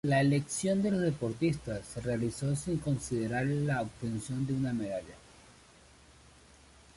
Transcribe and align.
La 0.03 0.19
elección 0.21 0.81
de 0.81 0.89
los 0.89 1.01
deportistas 1.01 1.85
se 1.85 2.01
realizó 2.01 2.55
sin 2.55 2.79
considerar 2.79 3.45
la 3.45 3.83
obtención 3.83 4.47
de 4.47 4.53
una 4.55 4.73
medalla. 4.73 5.13